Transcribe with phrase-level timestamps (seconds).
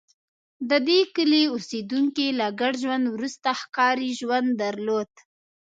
[0.69, 5.11] د دې کلي اوسېدونکي له ګډ ژوند وروسته ښکاري ژوند درلود